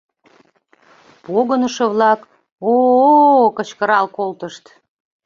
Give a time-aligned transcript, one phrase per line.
[1.23, 2.19] Погынышо-влак
[2.71, 4.65] о-о-о кычкырал колтышт.